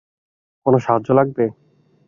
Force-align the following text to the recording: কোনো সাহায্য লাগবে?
কোনো 0.65 0.77
সাহায্য 0.79 1.09
লাগবে? 1.13 1.45